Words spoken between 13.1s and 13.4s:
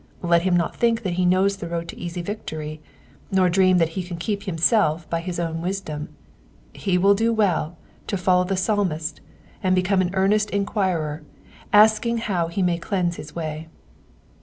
his